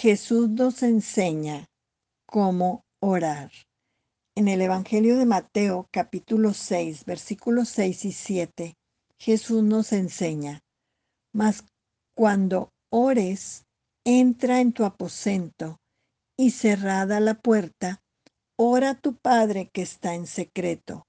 Jesús 0.00 0.48
nos 0.48 0.82
enseña 0.82 1.68
cómo 2.26 2.86
orar. 3.02 3.50
En 4.34 4.48
el 4.48 4.62
Evangelio 4.62 5.18
de 5.18 5.26
Mateo 5.26 5.88
capítulo 5.92 6.54
6, 6.54 7.04
versículos 7.04 7.68
6 7.68 8.06
y 8.06 8.12
7, 8.12 8.78
Jesús 9.18 9.62
nos 9.62 9.92
enseña, 9.92 10.60
mas 11.34 11.66
cuando 12.16 12.72
ores, 12.90 13.66
entra 14.06 14.62
en 14.62 14.72
tu 14.72 14.86
aposento 14.86 15.76
y 16.34 16.52
cerrada 16.52 17.20
la 17.20 17.34
puerta, 17.34 18.02
ora 18.56 18.92
a 18.92 18.98
tu 18.98 19.16
Padre 19.16 19.68
que 19.70 19.82
está 19.82 20.14
en 20.14 20.26
secreto, 20.26 21.04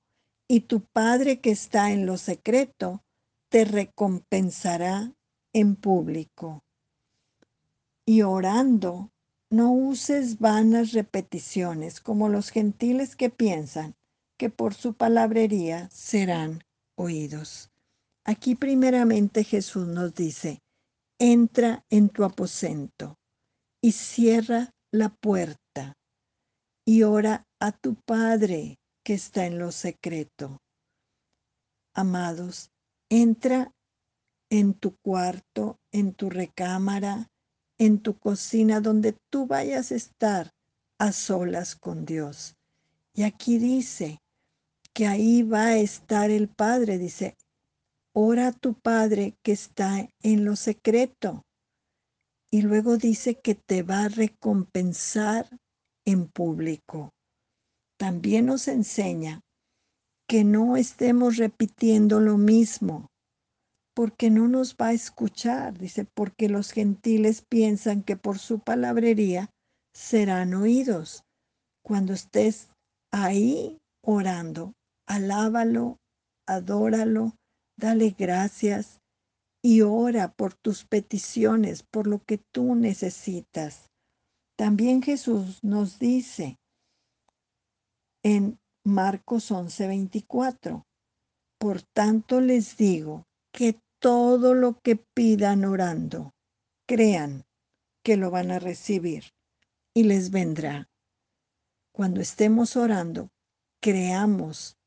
y 0.50 0.68
tu 0.68 0.82
Padre 0.92 1.40
que 1.40 1.52
está 1.52 1.94
en 1.94 2.06
lo 2.06 2.18
secreto 2.18 3.06
te 3.50 3.64
recompensará 3.64 5.14
en 5.54 5.78
público. 5.78 6.66
Y 8.06 8.24
orando, 8.24 9.12
no 9.52 9.72
uses 9.72 10.40
vanas 10.40 10.94
repeticiones 10.94 12.00
como 12.00 12.30
los 12.30 12.50
gentiles 12.50 13.16
que 13.16 13.30
piensan 13.30 13.96
que 14.38 14.50
por 14.50 14.74
su 14.74 14.94
palabrería 14.94 15.90
serán 15.92 16.64
oídos. 16.98 17.70
Aquí 18.26 18.56
primeramente 18.56 19.44
Jesús 19.44 19.88
nos 19.88 20.16
dice, 20.16 20.60
entra 21.20 21.86
en 21.90 22.10
tu 22.10 22.24
aposento 22.24 23.20
y 23.84 23.92
cierra 23.92 24.72
la 24.92 25.10
puerta 25.10 25.98
y 26.86 27.04
ora 27.04 27.46
a 27.60 27.72
tu 27.72 27.96
Padre 27.96 28.80
que 29.04 29.14
está 29.14 29.46
en 29.46 29.60
lo 29.60 29.72
secreto. 29.72 30.58
Amados, 31.94 32.72
entra 33.10 33.72
en 34.50 34.74
tu 34.74 34.96
cuarto, 35.04 35.78
en 35.92 36.14
tu 36.14 36.30
recámara, 36.30 37.28
en 37.82 37.98
tu 37.98 38.14
cocina, 38.14 38.80
donde 38.80 39.18
tú 39.32 39.48
vayas 39.48 39.92
a 39.92 39.96
estar 39.96 40.52
a 41.00 41.12
solas 41.12 41.76
con 41.76 42.06
Dios. 42.06 42.56
Y 43.12 43.24
aquí 43.24 43.58
dice 43.58 44.20
que 44.94 45.08
ahí 45.08 45.42
va 45.42 45.66
a 45.66 45.78
estar 45.78 46.30
el 46.30 46.48
Padre, 46.48 47.00
dice, 47.00 47.36
ora 48.14 48.50
a 48.50 48.52
tu 48.52 48.76
Padre 48.76 49.36
que 49.42 49.54
está 49.54 50.08
en 50.22 50.46
lo 50.46 50.56
secreto. 50.56 51.42
Y 52.52 52.62
luego 52.62 52.98
dice 52.98 53.40
que 53.40 53.56
te 53.56 53.82
va 53.82 54.04
a 54.04 54.10
recompensar 54.10 55.50
en 56.06 56.28
público. 56.28 57.10
También 57.98 58.46
nos 58.46 58.68
enseña 58.68 59.42
que 60.28 60.44
no 60.44 60.78
estemos 60.78 61.38
repitiendo 61.38 62.20
lo 62.20 62.38
mismo, 62.38 63.11
porque 63.94 64.30
no 64.30 64.48
nos 64.48 64.76
va 64.76 64.88
a 64.88 64.94
escuchar, 64.94 65.78
dice, 65.78 66.06
porque 66.06 66.50
los 66.50 66.72
gentiles 66.72 67.42
piensan 67.42 68.04
que 68.04 68.16
por 68.16 68.40
su 68.40 68.60
palabrería 68.60 69.50
serán 69.94 70.54
oídos. 70.54 71.24
Cuando 71.84 72.14
estés 72.14 72.70
ahí 73.12 73.80
orando, 74.04 74.74
alábalo, 75.08 75.98
adóralo, 76.48 77.36
dale 77.78 78.16
gracias 78.18 79.00
y 79.64 79.82
ora 79.82 80.32
por 80.32 80.54
tus 80.54 80.86
peticiones, 80.86 81.84
por 81.84 82.08
lo 82.08 82.24
que 82.24 82.38
tú 82.38 82.76
necesitas. 82.76 83.90
También 84.58 85.02
Jesús 85.02 85.64
nos 85.64 86.00
dice 86.00 86.58
en 88.24 88.60
Marcos 88.86 89.52
11:24, 89.52 90.84
por 91.60 91.82
tanto 91.82 92.42
les 92.42 92.78
digo 92.78 93.26
que 93.52 93.80
todo 94.00 94.54
lo 94.54 94.80
que 94.80 94.96
pidan 94.96 95.66
orando, 95.66 96.34
crean 96.88 97.44
que 98.04 98.18
lo 98.18 98.32
van 98.32 98.52
a 98.52 98.60
recibir 98.60 99.26
y 99.94 100.04
les 100.04 100.32
vendrá. 100.32 100.90
Cuando 101.94 102.22
estemos 102.22 102.76
orando, 102.76 103.30
creamos 103.82 104.78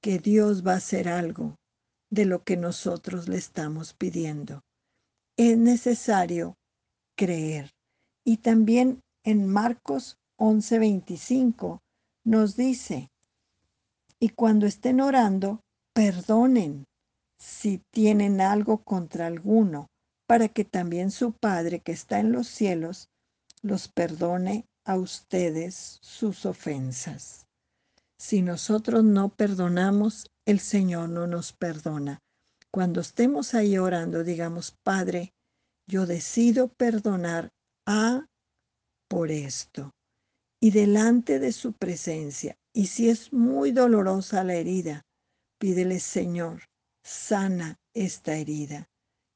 que 0.00 0.18
Dios 0.18 0.66
va 0.66 0.72
a 0.72 0.76
hacer 0.76 1.08
algo 1.08 1.56
de 2.10 2.24
lo 2.24 2.42
que 2.44 2.56
nosotros 2.56 3.28
le 3.28 3.36
estamos 3.36 3.94
pidiendo. 3.94 4.62
Es 5.36 5.56
necesario 5.56 6.56
creer. 7.16 7.70
Y 8.24 8.38
también 8.38 9.00
en 9.24 9.46
Marcos 9.46 10.18
11:25 10.38 11.80
nos 12.24 12.56
dice, 12.56 13.10
y 14.18 14.30
cuando 14.30 14.66
estén 14.66 15.00
orando, 15.00 15.60
perdonen 15.92 16.86
si 17.44 17.82
tienen 17.90 18.40
algo 18.40 18.84
contra 18.84 19.26
alguno, 19.26 19.88
para 20.26 20.48
que 20.48 20.64
también 20.64 21.10
su 21.10 21.34
Padre 21.34 21.80
que 21.80 21.92
está 21.92 22.18
en 22.18 22.32
los 22.32 22.48
cielos 22.48 23.10
los 23.60 23.88
perdone 23.88 24.66
a 24.86 24.96
ustedes 24.96 25.98
sus 26.00 26.46
ofensas. 26.46 27.46
Si 28.18 28.40
nosotros 28.40 29.04
no 29.04 29.28
perdonamos, 29.28 30.26
el 30.46 30.58
Señor 30.58 31.10
no 31.10 31.26
nos 31.26 31.52
perdona. 31.52 32.18
Cuando 32.70 33.02
estemos 33.02 33.52
ahí 33.52 33.76
orando, 33.76 34.24
digamos, 34.24 34.74
Padre, 34.82 35.34
yo 35.86 36.06
decido 36.06 36.68
perdonar 36.68 37.50
a 37.86 38.26
por 39.06 39.30
esto. 39.30 39.90
Y 40.62 40.70
delante 40.70 41.38
de 41.38 41.52
su 41.52 41.74
presencia, 41.74 42.56
y 42.72 42.86
si 42.86 43.10
es 43.10 43.34
muy 43.34 43.70
dolorosa 43.70 44.42
la 44.44 44.54
herida, 44.54 45.02
pídele, 45.58 46.00
Señor, 46.00 46.62
sana 47.04 47.78
esta 47.92 48.34
herida. 48.34 48.88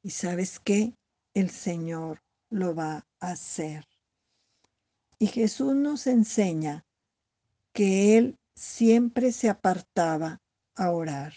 Y 0.02 0.10
sabes 0.10 0.58
qué? 0.58 0.94
El 1.34 1.50
Señor 1.50 2.22
lo 2.50 2.74
va 2.74 3.06
a 3.20 3.30
hacer. 3.30 3.86
Y 5.18 5.26
Jesús 5.26 5.74
nos 5.74 6.06
enseña 6.06 6.84
que 7.72 8.16
Él 8.16 8.38
siempre 8.56 9.32
se 9.32 9.48
apartaba 9.48 10.40
a 10.76 10.90
orar. 10.90 11.34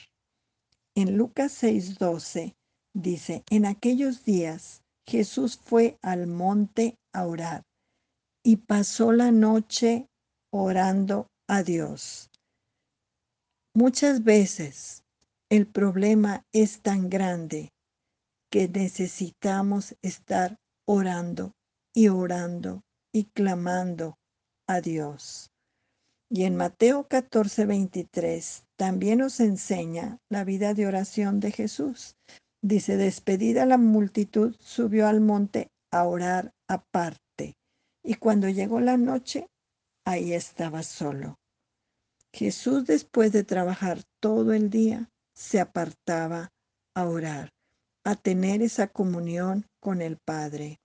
En 0.96 1.18
Lucas 1.18 1.52
6:12 1.64 2.56
dice, 2.94 3.44
en 3.50 3.66
aquellos 3.66 4.24
días 4.24 4.82
Jesús 5.06 5.58
fue 5.58 5.98
al 6.02 6.28
monte 6.28 6.98
a 7.14 7.26
orar 7.26 7.64
y 8.44 8.58
pasó 8.58 9.12
la 9.12 9.32
noche 9.32 10.08
orando 10.52 11.28
a 11.48 11.64
Dios. 11.64 12.30
Muchas 13.74 14.24
veces 14.24 15.01
el 15.52 15.68
problema 15.68 16.46
es 16.54 16.82
tan 16.82 17.10
grande 17.10 17.74
que 18.50 18.70
necesitamos 18.70 19.98
estar 20.02 20.56
orando 20.88 21.52
y 21.94 22.08
orando 22.08 22.84
y 23.14 23.26
clamando 23.26 24.16
a 24.66 24.80
Dios. 24.80 25.50
Y 26.30 26.46
en 26.46 26.56
Mateo 26.56 27.06
14, 27.06 27.66
23 27.66 28.64
también 28.78 29.20
nos 29.20 29.42
enseña 29.42 30.20
la 30.30 30.46
vida 30.46 30.74
de 30.74 30.88
oración 30.88 31.42
de 31.42 31.52
Jesús. 31.52 32.16
Dice, 32.64 32.96
despedida 32.96 33.66
la 33.66 33.78
multitud, 33.78 34.56
subió 34.62 35.06
al 35.06 35.20
monte 35.20 35.68
a 35.92 36.06
orar 36.06 36.54
aparte. 36.70 37.56
Y 38.06 38.14
cuando 38.14 38.48
llegó 38.48 38.80
la 38.80 38.96
noche, 38.96 39.48
ahí 40.06 40.32
estaba 40.32 40.82
solo. 40.84 41.36
Jesús, 42.34 42.86
después 42.86 43.34
de 43.34 43.44
trabajar 43.44 44.04
todo 44.22 44.54
el 44.54 44.70
día, 44.70 45.11
se 45.34 45.60
apartaba 45.60 46.52
a 46.94 47.06
orar, 47.06 47.54
a 48.04 48.16
tener 48.16 48.62
esa 48.62 48.88
comunión 48.88 49.66
con 49.80 50.02
el 50.02 50.18
Padre. 50.18 50.80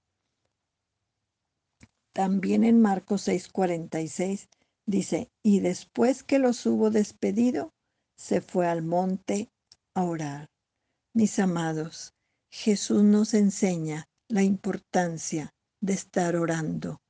También 2.12 2.64
en 2.64 2.80
Marcos 2.80 3.28
6:46 3.28 4.48
Dice, 4.86 5.32
y 5.42 5.58
después 5.60 6.22
que 6.22 6.38
los 6.38 6.64
hubo 6.64 6.90
despedido, 6.90 7.74
se 8.16 8.40
fue 8.40 8.68
al 8.68 8.82
monte 8.82 9.50
a 9.94 10.04
orar. 10.04 10.48
Mis 11.12 11.40
amados, 11.40 12.14
Jesús 12.50 13.02
nos 13.02 13.34
enseña 13.34 14.08
la 14.28 14.44
importancia 14.44 15.54
de 15.80 15.92
estar 15.94 16.36
orando, 16.36 17.02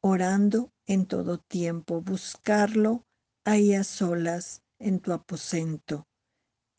orando 0.00 0.72
en 0.86 1.06
todo 1.06 1.38
tiempo, 1.38 2.00
buscarlo 2.00 3.04
ahí 3.44 3.74
a 3.74 3.84
solas 3.84 4.62
en 4.78 5.00
tu 5.00 5.12
aposento. 5.12 6.06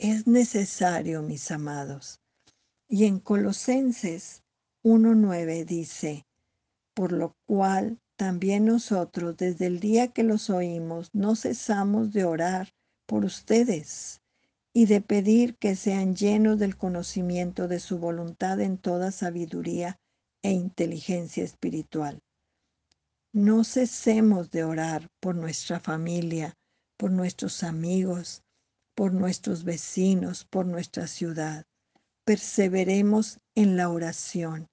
Es 0.02 0.26
necesario, 0.26 1.22
mis 1.22 1.52
amados. 1.52 2.22
Y 2.88 3.06
en 3.06 3.20
Colosenses 3.20 4.42
1.9 4.84 5.64
dice, 5.64 6.26
por 6.96 7.12
lo 7.12 7.38
cual 7.46 8.00
también 8.16 8.66
nosotros, 8.66 9.38
desde 9.38 9.68
el 9.68 9.80
día 9.80 10.08
que 10.08 10.24
los 10.24 10.50
oímos, 10.50 11.12
no 11.14 11.36
cesamos 11.36 12.12
de 12.14 12.24
orar 12.24 12.74
por 13.06 13.26
ustedes 13.26 14.22
y 14.74 14.88
de 14.88 15.02
pedir 15.02 15.56
que 15.58 15.76
sean 15.76 16.16
llenos 16.16 16.58
del 16.58 16.78
conocimiento 16.78 17.68
de 17.68 17.80
su 17.80 18.00
voluntad 18.00 18.60
en 18.60 18.80
toda 18.80 19.12
sabiduría 19.12 20.00
e 20.42 20.50
inteligencia 20.50 21.44
espiritual. 21.44 22.24
No 23.34 23.64
cesemos 23.64 24.50
de 24.50 24.64
orar 24.64 25.10
por 25.20 25.36
nuestra 25.36 25.80
familia, 25.80 26.58
por 26.98 27.12
nuestros 27.12 27.62
amigos, 27.62 28.42
por 28.96 29.14
nuestros 29.14 29.64
vecinos, 29.64 30.46
por 30.46 30.66
nuestra 30.66 31.08
ciudad. 31.08 31.66
Perseveremos 32.26 33.40
en 33.56 33.78
la 33.78 33.90
oración 33.90 34.70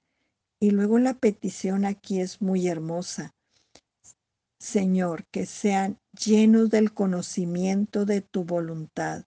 Y 0.60 0.70
luego 0.70 0.98
la 0.98 1.14
petición 1.14 1.84
aquí 1.84 2.20
es 2.20 2.42
muy 2.42 2.68
hermosa. 2.68 3.34
Señor, 4.58 5.26
que 5.30 5.46
sean 5.46 6.00
llenos 6.12 6.70
del 6.70 6.92
conocimiento 6.92 8.04
de 8.04 8.22
tu 8.22 8.44
voluntad 8.44 9.24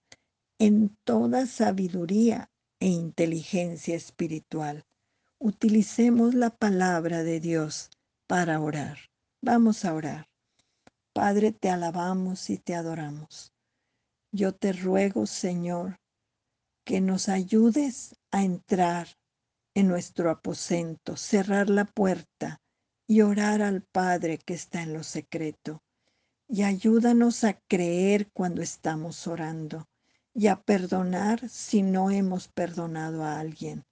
en 0.58 0.96
toda 1.04 1.46
sabiduría 1.46 2.50
e 2.80 2.88
inteligencia 2.88 3.96
espiritual. 3.96 4.84
Utilicemos 5.38 6.34
la 6.34 6.50
palabra 6.50 7.22
de 7.22 7.40
Dios 7.40 7.90
para 8.26 8.60
orar. 8.60 8.98
Vamos 9.40 9.84
a 9.84 9.94
orar. 9.94 10.28
Padre, 11.12 11.52
te 11.52 11.70
alabamos 11.70 12.50
y 12.50 12.58
te 12.58 12.74
adoramos. 12.74 13.52
Yo 14.34 14.54
te 14.54 14.72
ruego, 14.72 15.26
Señor, 15.26 16.00
que 16.86 17.02
nos 17.02 17.28
ayudes 17.28 18.16
a 18.30 18.42
entrar 18.42 19.08
en 19.74 19.88
nuestro 19.88 20.30
aposento, 20.30 21.18
cerrar 21.18 21.68
la 21.68 21.84
puerta 21.84 22.62
y 23.06 23.20
orar 23.20 23.60
al 23.60 23.82
Padre 23.82 24.38
que 24.38 24.54
está 24.54 24.82
en 24.82 24.94
lo 24.94 25.02
secreto. 25.02 25.82
Y 26.48 26.62
ayúdanos 26.62 27.44
a 27.44 27.60
creer 27.68 28.30
cuando 28.32 28.62
estamos 28.62 29.26
orando 29.26 29.86
y 30.32 30.46
a 30.46 30.62
perdonar 30.62 31.46
si 31.50 31.82
no 31.82 32.10
hemos 32.10 32.48
perdonado 32.48 33.24
a 33.24 33.38
alguien. 33.38 33.84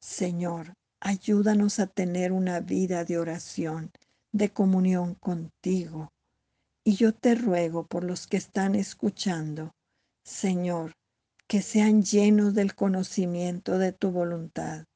Señor, 0.00 0.74
ayúdanos 1.00 1.80
a 1.80 1.88
tener 1.88 2.30
una 2.30 2.60
vida 2.60 3.04
de 3.04 3.18
oración, 3.18 3.90
de 4.30 4.52
comunión 4.52 5.16
contigo. 5.16 6.12
Y 6.84 6.94
yo 6.94 7.12
te 7.12 7.34
ruego 7.34 7.88
por 7.88 8.04
los 8.04 8.28
que 8.28 8.36
están 8.36 8.76
escuchando, 8.76 9.74
Señor, 10.30 10.94
que 11.48 11.60
sean 11.60 12.02
llenos 12.02 12.54
del 12.54 12.76
conocimiento 12.76 13.78
de 13.78 13.92
tu 13.92 14.12
voluntad 14.12 14.86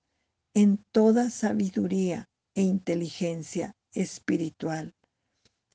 en 0.54 0.78
toda 0.92 1.28
sabiduría 1.28 2.28
e 2.54 2.62
inteligencia 2.62 3.74
espiritual. 3.92 4.94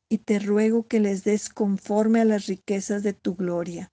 Y 0.07 0.19
te 0.19 0.39
ruego 0.39 0.87
que 0.87 1.01
les 1.01 1.25
des 1.25 1.49
conforme 1.49 2.21
a 2.21 2.25
las 2.25 2.47
riquezas 2.47 3.03
de 3.03 3.13
tu 3.13 3.35
gloria, 3.35 3.91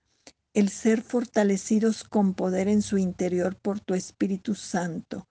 el 0.53 0.69
ser 0.69 1.01
fortalecidos 1.01 2.05
con 2.05 2.33
poder 2.33 2.69
en 2.69 2.81
su 2.81 2.97
interior 2.97 3.57
por 3.57 3.81
tu 3.81 3.93
Espíritu 3.93 4.55
Santo, 4.55 5.27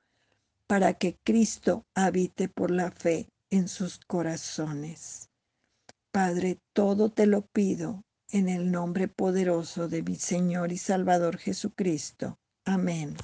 para 0.67 0.93
que 0.95 1.17
Cristo 1.25 1.87
habite 1.95 2.49
por 2.49 2.71
la 2.71 2.91
fe 2.91 3.31
en 3.49 3.69
sus 3.69 3.99
corazones. 3.99 5.31
Padre, 6.13 6.61
todo 6.75 7.11
te 7.11 7.27
lo 7.27 7.47
pido 7.47 8.06
en 8.31 8.49
el 8.49 8.71
nombre 8.71 9.09
poderoso 9.09 9.89
de 9.89 10.03
mi 10.03 10.17
Señor 10.17 10.73
y 10.73 10.79
Salvador 10.79 11.39
Jesucristo. 11.39 12.39
Amén. 12.65 13.17